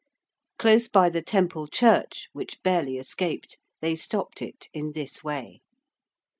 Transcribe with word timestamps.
Close 0.57 0.87
by 0.87 1.11
the 1.11 1.21
Temple 1.21 1.67
Church 1.67 2.27
(which 2.33 2.59
barely 2.63 2.97
escaped) 2.97 3.59
they 3.81 3.95
stopped 3.95 4.41
it 4.41 4.67
in 4.73 4.93
this 4.93 5.23
way. 5.23 5.61